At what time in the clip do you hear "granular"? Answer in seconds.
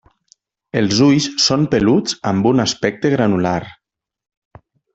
3.17-3.57